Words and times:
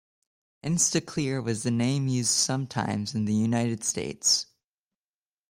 Instaclear 0.63 1.43
was 1.43 1.61
the 1.61 1.69
name 1.69 2.07
used 2.07 2.31
sometimes 2.31 3.13
in 3.13 3.25
the 3.25 3.35
United 3.35 3.83
States. 3.83 4.47